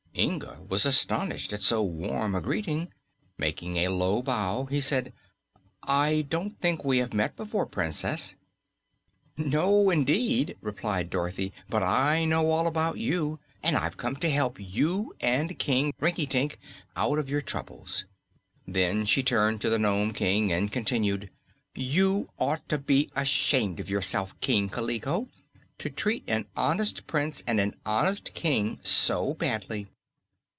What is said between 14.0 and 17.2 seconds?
to help you and King Rinkitink out